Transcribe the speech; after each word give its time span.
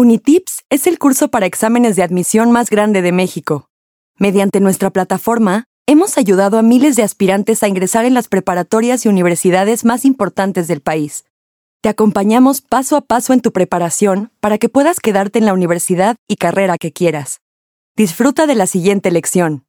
Unitips 0.00 0.64
es 0.70 0.86
el 0.86 0.98
curso 0.98 1.28
para 1.28 1.44
exámenes 1.44 1.94
de 1.94 2.02
admisión 2.02 2.50
más 2.52 2.70
grande 2.70 3.02
de 3.02 3.12
México. 3.12 3.68
Mediante 4.16 4.58
nuestra 4.58 4.88
plataforma, 4.88 5.64
hemos 5.86 6.16
ayudado 6.16 6.56
a 6.56 6.62
miles 6.62 6.96
de 6.96 7.02
aspirantes 7.02 7.62
a 7.62 7.68
ingresar 7.68 8.06
en 8.06 8.14
las 8.14 8.26
preparatorias 8.26 9.04
y 9.04 9.10
universidades 9.10 9.84
más 9.84 10.06
importantes 10.06 10.68
del 10.68 10.80
país. 10.80 11.26
Te 11.82 11.90
acompañamos 11.90 12.62
paso 12.62 12.96
a 12.96 13.02
paso 13.02 13.34
en 13.34 13.42
tu 13.42 13.52
preparación 13.52 14.32
para 14.40 14.56
que 14.56 14.70
puedas 14.70 15.00
quedarte 15.00 15.38
en 15.38 15.44
la 15.44 15.52
universidad 15.52 16.16
y 16.26 16.36
carrera 16.36 16.78
que 16.78 16.92
quieras. 16.92 17.40
Disfruta 17.94 18.46
de 18.46 18.54
la 18.54 18.66
siguiente 18.66 19.10
lección. 19.10 19.66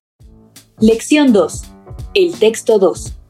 Lección 0.80 1.34
2. 1.34 1.64
El 2.14 2.40
texto 2.40 2.80
2. 2.80 3.21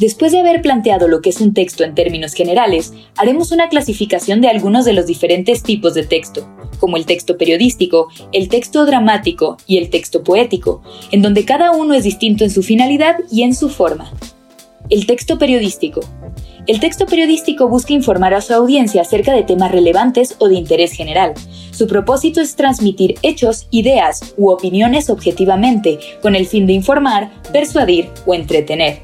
Después 0.00 0.30
de 0.30 0.38
haber 0.38 0.62
planteado 0.62 1.08
lo 1.08 1.20
que 1.20 1.30
es 1.30 1.40
un 1.40 1.54
texto 1.54 1.82
en 1.82 1.94
términos 1.94 2.32
generales, 2.34 2.92
haremos 3.16 3.50
una 3.50 3.68
clasificación 3.68 4.40
de 4.40 4.48
algunos 4.48 4.84
de 4.84 4.92
los 4.92 5.06
diferentes 5.06 5.64
tipos 5.64 5.94
de 5.94 6.04
texto, 6.04 6.48
como 6.78 6.96
el 6.96 7.04
texto 7.04 7.36
periodístico, 7.36 8.08
el 8.32 8.48
texto 8.48 8.86
dramático 8.86 9.56
y 9.66 9.78
el 9.78 9.90
texto 9.90 10.22
poético, 10.22 10.82
en 11.10 11.22
donde 11.22 11.44
cada 11.44 11.72
uno 11.72 11.94
es 11.94 12.04
distinto 12.04 12.44
en 12.44 12.50
su 12.50 12.62
finalidad 12.62 13.16
y 13.30 13.42
en 13.42 13.54
su 13.54 13.68
forma. 13.68 14.12
El 14.88 15.06
texto 15.06 15.36
periodístico. 15.36 16.00
El 16.66 16.80
texto 16.80 17.06
periodístico 17.06 17.68
busca 17.68 17.92
informar 17.92 18.34
a 18.34 18.40
su 18.40 18.54
audiencia 18.54 19.02
acerca 19.02 19.32
de 19.32 19.42
temas 19.42 19.72
relevantes 19.72 20.36
o 20.38 20.48
de 20.48 20.54
interés 20.54 20.92
general. 20.92 21.34
Su 21.72 21.86
propósito 21.86 22.40
es 22.40 22.56
transmitir 22.56 23.16
hechos, 23.22 23.66
ideas 23.70 24.34
u 24.36 24.50
opiniones 24.50 25.10
objetivamente, 25.10 25.98
con 26.22 26.36
el 26.36 26.46
fin 26.46 26.66
de 26.66 26.74
informar, 26.74 27.30
persuadir 27.52 28.10
o 28.26 28.34
entretener. 28.34 29.00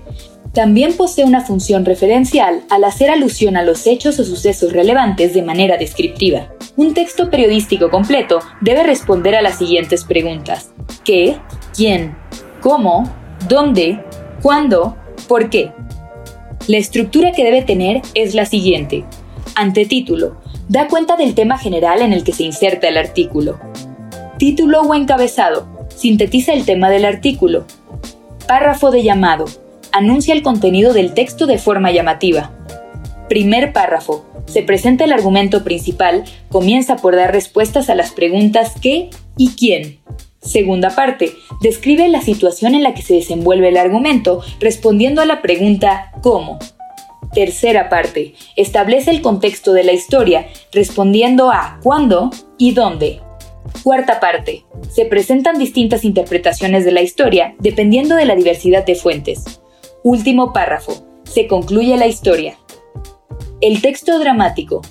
También 0.54 0.96
posee 0.96 1.24
una 1.24 1.40
función 1.40 1.84
referencial 1.84 2.62
al 2.70 2.84
hacer 2.84 3.10
alusión 3.10 3.56
a 3.56 3.64
los 3.64 3.88
hechos 3.88 4.20
o 4.20 4.24
sucesos 4.24 4.72
relevantes 4.72 5.34
de 5.34 5.42
manera 5.42 5.76
descriptiva. 5.76 6.48
Un 6.76 6.94
texto 6.94 7.28
periodístico 7.28 7.90
completo 7.90 8.38
debe 8.60 8.84
responder 8.84 9.34
a 9.34 9.42
las 9.42 9.58
siguientes 9.58 10.04
preguntas. 10.04 10.70
¿Qué? 11.02 11.36
¿Quién? 11.74 12.16
¿Cómo? 12.60 13.02
¿Dónde? 13.48 14.00
¿Cuándo? 14.42 14.96
¿Por 15.26 15.50
qué? 15.50 15.72
La 16.68 16.78
estructura 16.78 17.32
que 17.32 17.42
debe 17.42 17.62
tener 17.62 18.02
es 18.14 18.36
la 18.36 18.46
siguiente. 18.46 19.04
Antetítulo. 19.56 20.36
Da 20.68 20.86
cuenta 20.86 21.16
del 21.16 21.34
tema 21.34 21.58
general 21.58 22.00
en 22.00 22.12
el 22.12 22.22
que 22.22 22.32
se 22.32 22.44
inserta 22.44 22.86
el 22.86 22.96
artículo. 22.96 23.58
Título 24.38 24.82
o 24.82 24.94
encabezado. 24.94 25.66
Sintetiza 25.88 26.52
el 26.52 26.64
tema 26.64 26.90
del 26.90 27.06
artículo. 27.06 27.64
Párrafo 28.46 28.92
de 28.92 29.02
llamado 29.02 29.46
anuncia 29.94 30.34
el 30.34 30.42
contenido 30.42 30.92
del 30.92 31.14
texto 31.14 31.46
de 31.46 31.56
forma 31.56 31.92
llamativa. 31.92 32.50
Primer 33.28 33.72
párrafo. 33.72 34.26
Se 34.46 34.62
presenta 34.62 35.04
el 35.04 35.12
argumento 35.12 35.62
principal, 35.62 36.24
comienza 36.50 36.96
por 36.96 37.14
dar 37.14 37.32
respuestas 37.32 37.88
a 37.88 37.94
las 37.94 38.10
preguntas 38.10 38.72
qué 38.82 39.10
y 39.36 39.50
quién. 39.50 40.00
Segunda 40.40 40.90
parte. 40.90 41.32
Describe 41.62 42.08
la 42.08 42.20
situación 42.22 42.74
en 42.74 42.82
la 42.82 42.92
que 42.92 43.02
se 43.02 43.14
desenvuelve 43.14 43.68
el 43.68 43.76
argumento, 43.76 44.42
respondiendo 44.58 45.22
a 45.22 45.26
la 45.26 45.40
pregunta 45.40 46.12
¿cómo? 46.22 46.58
Tercera 47.32 47.88
parte. 47.88 48.34
Establece 48.56 49.12
el 49.12 49.22
contexto 49.22 49.72
de 49.72 49.84
la 49.84 49.92
historia, 49.92 50.48
respondiendo 50.72 51.52
a 51.52 51.78
cuándo 51.84 52.30
y 52.58 52.72
dónde. 52.72 53.20
Cuarta 53.84 54.18
parte. 54.18 54.64
Se 54.90 55.04
presentan 55.04 55.56
distintas 55.56 56.04
interpretaciones 56.04 56.84
de 56.84 56.92
la 56.92 57.02
historia, 57.02 57.54
dependiendo 57.60 58.16
de 58.16 58.24
la 58.24 58.34
diversidad 58.34 58.84
de 58.84 58.96
fuentes. 58.96 59.60
Último 60.04 60.52
párrafo. 60.52 61.22
Se 61.24 61.46
concluye 61.48 61.96
la 61.96 62.06
historia. 62.06 62.58
El 63.62 63.80
texto 63.80 64.18
dramático. 64.18 64.82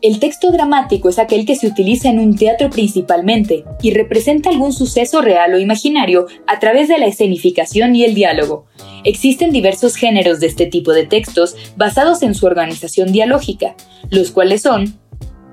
El 0.00 0.18
texto 0.18 0.50
dramático 0.50 1.10
es 1.10 1.18
aquel 1.18 1.44
que 1.44 1.56
se 1.56 1.66
utiliza 1.66 2.08
en 2.08 2.18
un 2.18 2.36
teatro 2.36 2.70
principalmente 2.70 3.64
y 3.82 3.92
representa 3.92 4.48
algún 4.48 4.72
suceso 4.72 5.20
real 5.20 5.52
o 5.52 5.58
imaginario 5.58 6.26
a 6.46 6.58
través 6.58 6.88
de 6.88 6.96
la 6.96 7.04
escenificación 7.04 7.94
y 7.94 8.04
el 8.04 8.14
diálogo. 8.14 8.64
Existen 9.04 9.50
diversos 9.50 9.94
géneros 9.94 10.40
de 10.40 10.46
este 10.46 10.64
tipo 10.64 10.92
de 10.94 11.04
textos 11.04 11.54
basados 11.76 12.22
en 12.22 12.34
su 12.34 12.46
organización 12.46 13.12
dialógica, 13.12 13.76
los 14.08 14.30
cuales 14.30 14.62
son 14.62 14.98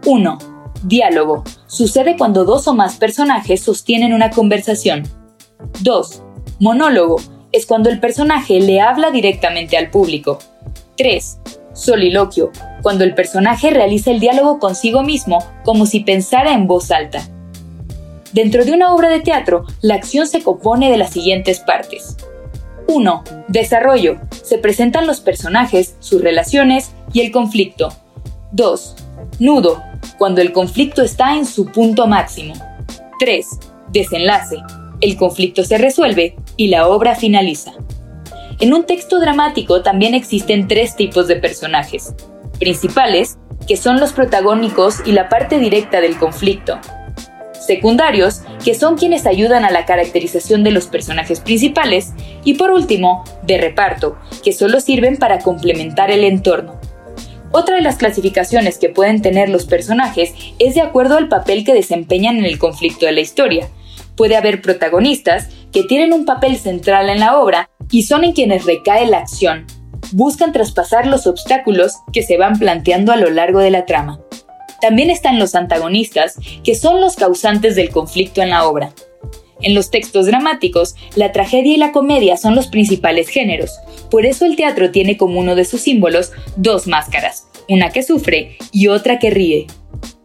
1. 0.06 0.38
Diálogo. 0.86 1.44
Sucede 1.68 2.16
cuando 2.18 2.46
dos 2.46 2.70
o 2.70 2.74
más 2.74 2.96
personajes 2.96 3.60
sostienen 3.60 4.14
una 4.14 4.30
conversación. 4.30 5.04
2. 5.82 6.24
Monólogo 6.62 7.18
es 7.60 7.66
cuando 7.66 7.90
el 7.90 8.00
personaje 8.00 8.60
le 8.62 8.80
habla 8.80 9.12
directamente 9.12 9.78
al 9.78 9.90
público. 9.90 10.40
3. 10.98 11.40
Soliloquio, 11.74 12.52
cuando 12.82 13.04
el 13.04 13.14
personaje 13.14 13.70
realiza 13.70 14.12
el 14.12 14.22
diálogo 14.22 14.60
consigo 14.60 15.04
mismo 15.04 15.40
como 15.66 15.86
si 15.86 16.00
pensara 16.00 16.54
en 16.54 16.68
voz 16.68 16.90
alta. 16.90 17.28
Dentro 18.32 18.64
de 18.64 18.72
una 18.72 18.94
obra 18.94 19.10
de 19.10 19.20
teatro, 19.20 19.66
la 19.82 19.96
acción 19.96 20.26
se 20.28 20.42
compone 20.42 20.90
de 20.90 20.98
las 20.98 21.12
siguientes 21.12 21.60
partes. 21.60 22.16
1. 22.88 23.24
Desarrollo. 23.50 24.20
Se 24.44 24.58
presentan 24.58 25.06
los 25.06 25.20
personajes, 25.20 25.96
sus 26.00 26.22
relaciones 26.22 26.92
y 27.12 27.22
el 27.22 27.32
conflicto. 27.32 27.90
2. 28.54 28.96
Nudo. 29.40 29.84
Cuando 30.18 30.42
el 30.42 30.54
conflicto 30.54 31.02
está 31.02 31.36
en 31.36 31.46
su 31.46 31.66
punto 31.66 32.08
máximo. 32.08 32.54
3. 33.20 33.48
Desenlace 33.92 34.58
el 35.02 35.18
conflicto 35.18 35.64
se 35.64 35.78
resuelve 35.78 36.36
y 36.60 36.68
la 36.68 36.90
obra 36.90 37.16
finaliza. 37.16 37.72
En 38.60 38.74
un 38.74 38.84
texto 38.84 39.22
dramático 39.22 39.82
también 39.82 40.14
existen 40.14 40.68
tres 40.68 40.98
tipos 40.98 41.26
de 41.30 41.38
personajes. 41.38 42.14
Principales, 42.60 43.38
que 43.66 43.78
son 43.78 43.98
los 43.98 44.12
protagónicos 44.12 44.98
y 45.06 45.14
la 45.14 45.30
parte 45.30 45.58
directa 45.58 46.02
del 46.02 46.18
conflicto. 46.18 46.78
Secundarios, 47.66 48.42
que 48.62 48.76
son 48.76 48.98
quienes 48.98 49.26
ayudan 49.26 49.64
a 49.64 49.72
la 49.72 49.86
caracterización 49.86 50.66
de 50.66 50.72
los 50.72 50.88
personajes 50.88 51.40
principales. 51.40 52.10
Y 52.44 52.56
por 52.56 52.72
último, 52.72 53.24
de 53.44 53.58
reparto, 53.58 54.18
que 54.44 54.52
solo 54.52 54.82
sirven 54.82 55.16
para 55.16 55.40
complementar 55.40 56.12
el 56.12 56.26
entorno. 56.26 56.78
Otra 57.54 57.78
de 57.78 57.82
las 57.82 57.96
clasificaciones 57.96 58.80
que 58.80 58.90
pueden 58.90 59.22
tener 59.22 59.48
los 59.48 59.64
personajes 59.64 60.34
es 60.60 60.76
de 60.76 60.82
acuerdo 60.82 61.16
al 61.16 61.30
papel 61.30 61.64
que 61.64 61.74
desempeñan 61.74 62.38
en 62.38 62.44
el 62.44 62.60
conflicto 62.60 63.06
de 63.06 63.14
la 63.14 63.22
historia, 63.22 63.70
puede 64.20 64.36
haber 64.36 64.62
protagonistas 64.62 65.48
que 65.72 65.84
tienen 65.84 66.14
un 66.14 66.26
papel 66.26 66.58
central 66.58 67.10
en 67.10 67.20
la 67.20 67.40
obra 67.40 67.70
y 67.92 68.04
son 68.04 68.24
en 68.24 68.34
quienes 68.34 68.66
recae 68.66 69.06
la 69.08 69.20
acción. 69.20 69.66
Buscan 70.12 70.52
traspasar 70.52 71.08
los 71.08 71.28
obstáculos 71.28 71.94
que 72.14 72.24
se 72.24 72.38
van 72.38 72.58
planteando 72.58 73.12
a 73.12 73.18
lo 73.18 73.30
largo 73.30 73.60
de 73.60 73.72
la 73.72 73.86
trama. 73.86 74.20
También 74.82 75.10
están 75.10 75.40
los 75.40 75.56
antagonistas, 75.56 76.38
que 76.64 76.76
son 76.76 77.02
los 77.02 77.16
causantes 77.16 77.76
del 77.76 77.90
conflicto 77.90 78.42
en 78.42 78.50
la 78.50 78.68
obra. 78.68 78.94
En 79.62 79.76
los 79.76 79.92
textos 79.92 80.26
dramáticos, 80.26 80.96
la 81.16 81.34
tragedia 81.34 81.74
y 81.74 81.78
la 81.78 81.92
comedia 81.92 82.38
son 82.38 82.56
los 82.56 82.68
principales 82.68 83.28
géneros, 83.28 83.78
por 84.10 84.26
eso 84.26 84.46
el 84.46 84.56
teatro 84.56 84.92
tiene 84.92 85.18
como 85.18 85.40
uno 85.40 85.56
de 85.56 85.66
sus 85.66 85.82
símbolos 85.82 86.32
dos 86.56 86.88
máscaras, 86.88 87.48
una 87.68 87.90
que 87.90 88.04
sufre 88.04 88.58
y 88.72 88.88
otra 88.88 89.20
que 89.20 89.30
ríe. 89.30 89.68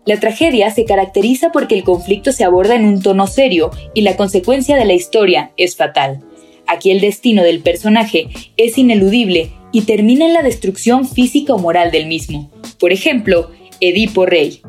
La 0.06 0.20
tragedia 0.20 0.70
se 0.70 0.84
caracteriza 0.84 1.50
porque 1.50 1.74
el 1.74 1.82
conflicto 1.82 2.32
se 2.32 2.44
aborda 2.44 2.74
en 2.74 2.84
un 2.84 3.00
tono 3.00 3.26
serio 3.26 3.70
y 3.94 4.02
la 4.02 4.16
consecuencia 4.16 4.76
de 4.76 4.84
la 4.84 4.92
historia 4.92 5.52
es 5.56 5.76
fatal. 5.76 6.20
Aquí 6.66 6.90
el 6.90 7.00
destino 7.00 7.42
del 7.42 7.60
personaje 7.60 8.28
es 8.56 8.76
ineludible 8.76 9.52
y 9.72 9.82
termina 9.82 10.26
en 10.26 10.34
la 10.34 10.42
destrucción 10.42 11.08
física 11.08 11.54
o 11.54 11.58
moral 11.58 11.90
del 11.90 12.06
mismo. 12.06 12.50
Por 12.78 12.92
ejemplo, 12.92 13.50
Edipo 13.80 14.26
Rey. 14.26 14.60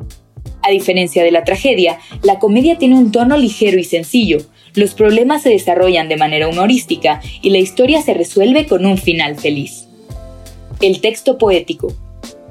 A 0.61 0.71
diferencia 0.71 1.23
de 1.23 1.31
la 1.31 1.43
tragedia, 1.43 1.99
la 2.23 2.39
comedia 2.39 2.77
tiene 2.77 2.95
un 2.95 3.11
tono 3.11 3.37
ligero 3.37 3.77
y 3.77 3.83
sencillo. 3.83 4.39
Los 4.73 4.93
problemas 4.93 5.43
se 5.43 5.49
desarrollan 5.49 6.09
de 6.09 6.17
manera 6.17 6.47
humorística 6.47 7.21
y 7.41 7.49
la 7.49 7.59
historia 7.59 8.01
se 8.01 8.13
resuelve 8.13 8.65
con 8.65 8.85
un 8.85 8.97
final 8.97 9.35
feliz. 9.35 9.87
El 10.81 11.01
texto 11.01 11.37
poético. 11.37 11.93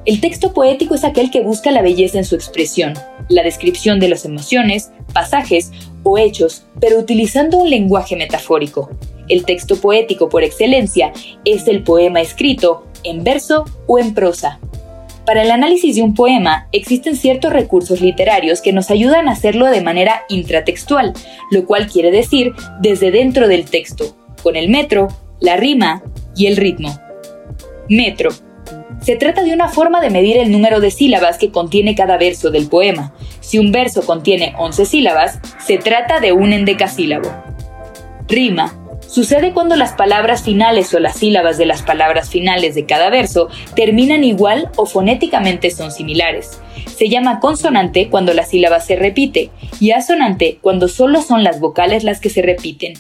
El 0.07 0.21
texto 0.21 0.53
poético 0.53 0.95
es 0.95 1.03
aquel 1.03 1.31
que 1.31 1.41
busca 1.41 1.71
la 1.71 1.81
belleza 1.81 2.19
en 2.19 2.27
su 2.27 2.35
expresión, 2.35 2.93
la 3.31 3.43
descripción 3.43 4.01
de 4.01 4.09
las 4.11 4.27
emociones, 4.27 4.91
pasajes 5.15 5.73
o 6.03 6.19
hechos, 6.19 6.67
pero 6.79 6.99
utilizando 6.99 7.57
un 7.57 7.71
lenguaje 7.71 8.15
metafórico. 8.15 8.91
El 9.29 9.47
texto 9.47 9.77
poético 9.77 10.29
por 10.29 10.45
excelencia 10.45 11.11
es 11.47 11.67
el 11.69 11.83
poema 11.83 12.21
escrito 12.21 12.85
en 13.03 13.25
verso 13.25 13.65
o 13.87 13.99
en 13.99 14.13
prosa. 14.13 14.61
Para 15.25 15.43
el 15.43 15.51
análisis 15.51 15.97
de 15.97 16.03
un 16.03 16.13
poema 16.13 16.69
existen 16.73 17.17
ciertos 17.17 17.55
recursos 17.55 18.03
literarios 18.03 18.61
que 18.61 18.75
nos 18.75 18.91
ayudan 18.91 19.27
a 19.27 19.33
hacerlo 19.33 19.65
de 19.69 19.81
manera 19.81 20.25
intratextual, 20.29 21.15
lo 21.51 21.65
cual 21.65 21.87
quiere 21.87 22.11
decir 22.11 22.53
desde 22.83 23.11
dentro 23.11 23.49
del 23.49 23.65
texto, 23.65 24.15
con 24.43 24.55
el 24.57 24.69
metro, 24.69 25.09
la 25.41 25.57
rima 25.57 26.03
y 26.37 26.45
el 26.47 26.59
ritmo. 26.59 26.95
Metro 27.89 28.33
se 29.05 29.17
trata 29.17 29.43
de 29.43 29.53
una 29.53 29.69
forma 29.69 30.01
de 30.01 30.09
medir 30.09 30.39
el 30.39 30.51
número 30.51 30.81
de 30.81 30.91
sílabas 30.91 31.37
que 31.37 31.51
contiene 31.51 31.95
cada 31.95 32.17
verso 32.17 32.51
del 32.51 32.69
poema. 32.69 33.13
Si 33.41 33.59
un 33.59 33.71
verso 33.71 34.01
contiene 34.07 34.55
11 34.57 34.87
sílabas, 34.87 35.41
se 35.65 35.77
trata 35.77 36.21
de 36.21 36.33
un 36.33 36.55
endecasílabo. 36.55 37.31
Rima. 38.29 38.81
Sucede 39.07 39.53
cuando 39.53 39.77
las 39.77 39.93
palabras 39.93 40.43
finales 40.43 40.93
o 40.95 40.99
las 40.99 41.19
sílabas 41.19 41.59
de 41.59 41.67
las 41.67 41.83
palabras 41.83 42.31
finales 42.31 42.75
de 42.75 42.87
cada 42.87 43.11
verso 43.11 43.49
terminan 43.77 44.25
igual 44.25 44.71
o 44.77 44.87
fonéticamente 44.87 45.71
son 45.71 45.93
similares. 45.93 46.59
se 46.97 47.09
llama 47.09 47.41
consonante 47.41 48.09
cuando 48.09 48.33
la 48.33 48.45
sílaba 48.45 48.81
se 48.81 48.97
repite 48.97 49.51
y 49.81 49.91
asonante 49.91 50.59
cuando 50.63 50.89
solo 50.89 51.21
son 51.21 51.45
las 51.45 51.61
vocales 51.61 52.05
las 52.05 52.21
que 52.21 52.31
se 52.31 52.41
repiten. 52.41 52.95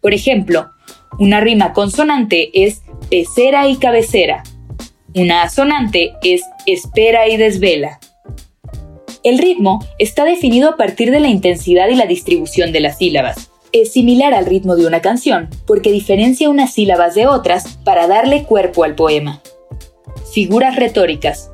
Por 0.00 0.14
ejemplo, 0.14 0.70
una 1.18 1.40
rima 1.40 1.72
consonante 1.72 2.50
es 2.64 2.82
pecera 3.08 3.68
y 3.68 3.76
cabecera. 3.76 4.42
Una 5.16 5.42
asonante 5.42 6.14
es 6.24 6.42
espera 6.66 7.28
y 7.28 7.36
desvela. 7.36 8.00
El 9.22 9.38
ritmo 9.38 9.78
está 10.00 10.24
definido 10.24 10.70
a 10.70 10.76
partir 10.76 11.12
de 11.12 11.20
la 11.20 11.28
intensidad 11.28 11.86
y 11.88 11.94
la 11.94 12.06
distribución 12.06 12.72
de 12.72 12.80
las 12.80 12.98
sílabas. 12.98 13.48
Es 13.70 13.92
similar 13.92 14.34
al 14.34 14.44
ritmo 14.44 14.74
de 14.74 14.88
una 14.88 15.00
canción, 15.02 15.50
porque 15.68 15.92
diferencia 15.92 16.50
unas 16.50 16.72
sílabas 16.72 17.14
de 17.14 17.28
otras 17.28 17.78
para 17.84 18.08
darle 18.08 18.42
cuerpo 18.42 18.82
al 18.82 18.96
poema. 18.96 19.40
Figuras 20.32 20.74
retóricas. 20.74 21.48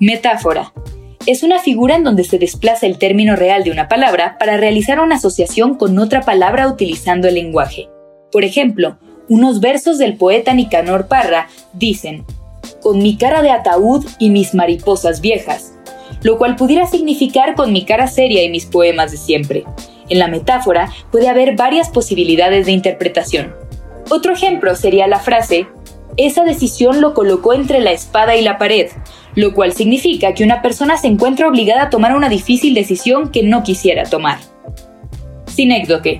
Metáfora. 0.00 0.72
Es 1.24 1.44
una 1.44 1.60
figura 1.60 1.94
en 1.94 2.02
donde 2.02 2.24
se 2.24 2.40
desplaza 2.40 2.86
el 2.86 2.98
término 2.98 3.36
real 3.36 3.62
de 3.62 3.70
una 3.70 3.86
palabra 3.86 4.38
para 4.40 4.56
realizar 4.56 4.98
una 4.98 5.16
asociación 5.16 5.76
con 5.76 5.96
otra 6.00 6.22
palabra 6.22 6.66
utilizando 6.66 7.28
el 7.28 7.34
lenguaje. 7.34 7.88
Por 8.32 8.42
ejemplo, 8.42 8.98
unos 9.28 9.60
versos 9.60 9.98
del 9.98 10.16
poeta 10.16 10.52
Nicanor 10.52 11.06
Parra 11.06 11.48
dicen, 11.74 12.24
con 12.82 12.98
mi 12.98 13.16
cara 13.16 13.42
de 13.42 13.50
ataúd 13.50 14.04
y 14.18 14.30
mis 14.30 14.54
mariposas 14.54 15.20
viejas, 15.20 15.74
lo 16.22 16.38
cual 16.38 16.56
pudiera 16.56 16.86
significar 16.86 17.54
con 17.54 17.72
mi 17.72 17.84
cara 17.84 18.06
seria 18.06 18.42
y 18.42 18.50
mis 18.50 18.66
poemas 18.66 19.10
de 19.10 19.16
siempre. 19.16 19.64
En 20.08 20.18
la 20.18 20.28
metáfora 20.28 20.90
puede 21.10 21.28
haber 21.28 21.56
varias 21.56 21.90
posibilidades 21.90 22.66
de 22.66 22.72
interpretación. 22.72 23.54
Otro 24.10 24.32
ejemplo 24.32 24.74
sería 24.74 25.06
la 25.06 25.18
frase, 25.18 25.66
esa 26.16 26.44
decisión 26.44 27.00
lo 27.00 27.14
colocó 27.14 27.52
entre 27.52 27.80
la 27.80 27.92
espada 27.92 28.36
y 28.36 28.42
la 28.42 28.58
pared, 28.58 28.90
lo 29.34 29.54
cual 29.54 29.72
significa 29.72 30.34
que 30.34 30.44
una 30.44 30.62
persona 30.62 30.96
se 30.96 31.06
encuentra 31.06 31.46
obligada 31.46 31.84
a 31.84 31.90
tomar 31.90 32.16
una 32.16 32.28
difícil 32.28 32.74
decisión 32.74 33.30
que 33.30 33.42
no 33.42 33.62
quisiera 33.62 34.04
tomar. 34.04 34.38
Sinécdoque 35.46 36.18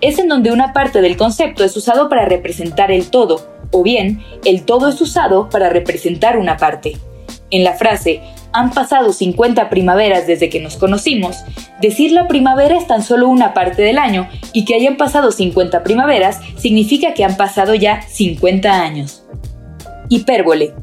es 0.00 0.18
en 0.18 0.28
donde 0.28 0.50
una 0.50 0.72
parte 0.72 1.00
del 1.00 1.16
concepto 1.16 1.64
es 1.64 1.76
usado 1.76 2.08
para 2.08 2.24
representar 2.24 2.90
el 2.90 3.08
todo, 3.08 3.51
o 3.72 3.82
bien 3.82 4.22
el 4.44 4.62
todo 4.62 4.88
es 4.88 5.00
usado 5.00 5.48
para 5.48 5.68
representar 5.68 6.38
una 6.38 6.56
parte. 6.56 6.96
En 7.50 7.64
la 7.64 7.74
frase, 7.74 8.20
han 8.52 8.70
pasado 8.70 9.12
50 9.12 9.68
primaveras 9.70 10.26
desde 10.26 10.48
que 10.48 10.60
nos 10.60 10.76
conocimos, 10.76 11.38
decir 11.80 12.12
la 12.12 12.28
primavera 12.28 12.76
es 12.76 12.86
tan 12.86 13.02
solo 13.02 13.28
una 13.28 13.54
parte 13.54 13.82
del 13.82 13.98
año 13.98 14.28
y 14.52 14.64
que 14.64 14.74
hayan 14.74 14.96
pasado 14.96 15.32
50 15.32 15.82
primaveras 15.82 16.40
significa 16.56 17.14
que 17.14 17.24
han 17.24 17.36
pasado 17.36 17.74
ya 17.74 18.02
50 18.02 18.70
años. 18.70 19.24
Hipérbole. 20.08 20.74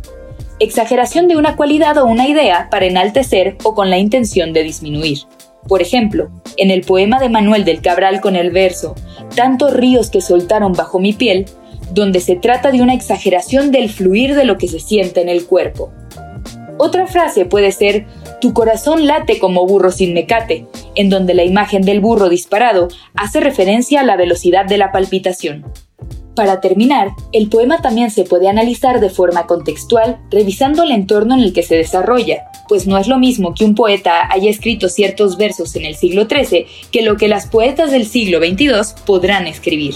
Exageración 0.59 1.27
de 1.27 1.37
una 1.37 1.55
cualidad 1.55 1.97
o 1.97 2.05
una 2.05 2.27
idea 2.27 2.67
para 2.69 2.85
enaltecer 2.85 3.55
o 3.63 3.75
con 3.75 3.89
la 3.89 3.97
intención 3.97 4.51
de 4.51 4.63
disminuir. 4.63 5.19
Por 5.67 5.81
ejemplo, 5.81 6.29
en 6.57 6.71
el 6.71 6.81
poema 6.81 7.19
de 7.19 7.29
Manuel 7.29 7.63
del 7.63 7.81
Cabral 7.81 8.21
con 8.21 8.35
el 8.35 8.51
verso 8.51 8.95
Tantos 9.35 9.73
ríos 9.73 10.09
que 10.09 10.21
soltaron 10.21 10.73
bajo 10.73 10.99
mi 10.99 11.13
piel, 11.13 11.45
donde 11.91 12.19
se 12.19 12.35
trata 12.35 12.71
de 12.71 12.81
una 12.81 12.93
exageración 12.93 13.71
del 13.71 13.89
fluir 13.89 14.35
de 14.35 14.45
lo 14.45 14.57
que 14.57 14.67
se 14.67 14.79
siente 14.79 15.21
en 15.21 15.29
el 15.29 15.45
cuerpo. 15.45 15.91
Otra 16.77 17.07
frase 17.07 17.45
puede 17.45 17.71
ser 17.71 18.05
Tu 18.39 18.53
corazón 18.53 19.05
late 19.05 19.37
como 19.37 19.67
burro 19.67 19.91
sin 19.91 20.13
mecate, 20.13 20.65
en 20.95 21.09
donde 21.09 21.33
la 21.33 21.43
imagen 21.43 21.81
del 21.81 21.99
burro 21.99 22.29
disparado 22.29 22.87
hace 23.15 23.41
referencia 23.41 23.99
a 23.99 24.05
la 24.05 24.15
velocidad 24.15 24.65
de 24.65 24.77
la 24.77 24.93
palpitación. 24.93 25.65
Para 26.35 26.61
terminar, 26.61 27.09
el 27.33 27.49
poema 27.49 27.81
también 27.81 28.11
se 28.11 28.23
puede 28.23 28.47
analizar 28.47 29.01
de 29.01 29.09
forma 29.09 29.45
contextual, 29.45 30.19
revisando 30.31 30.83
el 30.83 30.91
entorno 30.91 31.33
en 31.33 31.41
el 31.41 31.51
que 31.51 31.63
se 31.63 31.75
desarrolla, 31.75 32.45
pues 32.69 32.87
no 32.87 32.97
es 32.97 33.07
lo 33.09 33.19
mismo 33.19 33.53
que 33.53 33.65
un 33.65 33.75
poeta 33.75 34.31
haya 34.31 34.49
escrito 34.49 34.87
ciertos 34.87 35.37
versos 35.37 35.75
en 35.75 35.83
el 35.83 35.95
siglo 35.95 36.27
XIII 36.29 36.65
que 36.93 37.01
lo 37.01 37.17
que 37.17 37.27
las 37.27 37.47
poetas 37.47 37.91
del 37.91 38.05
siglo 38.05 38.39
XXII 38.39 39.03
podrán 39.05 39.47
escribir. 39.47 39.95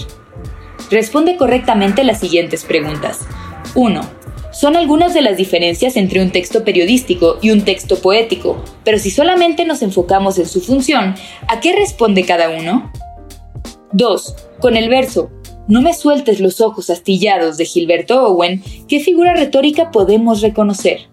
Responde 0.90 1.36
correctamente 1.36 2.04
las 2.04 2.20
siguientes 2.20 2.64
preguntas. 2.64 3.20
1. 3.74 4.00
Son 4.52 4.76
algunas 4.76 5.14
de 5.14 5.22
las 5.22 5.36
diferencias 5.36 5.96
entre 5.96 6.22
un 6.22 6.30
texto 6.30 6.62
periodístico 6.62 7.38
y 7.42 7.50
un 7.50 7.62
texto 7.62 7.98
poético, 7.98 8.62
pero 8.84 8.98
si 8.98 9.10
solamente 9.10 9.64
nos 9.64 9.82
enfocamos 9.82 10.38
en 10.38 10.46
su 10.46 10.60
función, 10.60 11.14
¿a 11.48 11.60
qué 11.60 11.74
responde 11.74 12.24
cada 12.24 12.50
uno? 12.50 12.92
2. 13.92 14.36
Con 14.60 14.76
el 14.76 14.88
verso, 14.88 15.30
no 15.66 15.82
me 15.82 15.94
sueltes 15.94 16.40
los 16.40 16.60
ojos 16.60 16.90
astillados 16.90 17.56
de 17.56 17.64
Gilberto 17.64 18.28
Owen, 18.28 18.62
¿qué 18.86 19.00
figura 19.00 19.34
retórica 19.34 19.90
podemos 19.90 20.40
reconocer? 20.40 21.08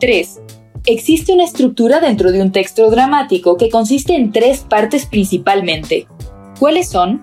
3. 0.00 0.40
Existe 0.86 1.32
una 1.32 1.44
estructura 1.44 2.00
dentro 2.00 2.30
de 2.30 2.42
un 2.42 2.52
texto 2.52 2.90
dramático 2.90 3.56
que 3.56 3.70
consiste 3.70 4.16
en 4.16 4.32
tres 4.32 4.60
partes 4.60 5.06
principalmente. 5.06 6.06
¿Cuáles 6.58 6.90
son? 6.90 7.22